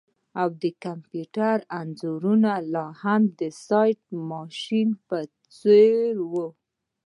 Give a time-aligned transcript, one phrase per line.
[0.41, 2.23] او د کمپیوټر انځور
[2.75, 3.99] لاهم د سلاټ
[4.31, 5.17] ماشین په
[5.55, 6.33] څیر و